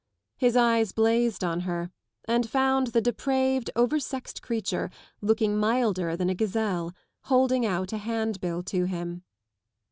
His 0.35 0.57
eyes 0.57 0.93
blazed 0.93 1.43
on 1.43 1.59
her 1.59 1.91
and 2.25 2.49
found 2.49 2.87
the 2.87 3.01
depraved, 3.01 3.69
oversexed 3.75 4.41
creature, 4.41 4.89
looking 5.21 5.55
milder 5.55 6.17
than 6.17 6.27
a 6.27 6.33
gazeller, 6.33 6.93
holding 7.25 7.67
out 7.67 7.93
a 7.93 7.99
hand= 7.99 8.39
bill 8.41 8.63
to 8.63 8.85
him. 8.85 9.23